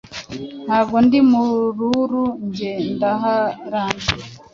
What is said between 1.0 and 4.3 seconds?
nd’umururu njye ndaharambye